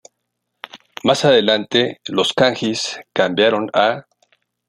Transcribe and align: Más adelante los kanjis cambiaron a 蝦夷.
Más 1.03 1.25
adelante 1.25 2.01
los 2.07 2.33
kanjis 2.33 2.99
cambiaron 3.13 3.69
a 3.71 3.97
蝦夷. 3.97 4.05